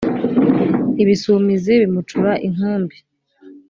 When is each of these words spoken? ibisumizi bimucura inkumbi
ibisumizi 1.03 1.73
bimucura 1.81 2.31
inkumbi 2.47 2.95